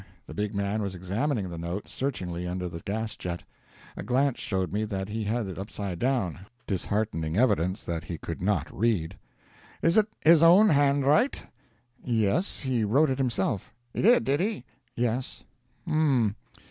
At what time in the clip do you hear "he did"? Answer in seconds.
13.93-14.23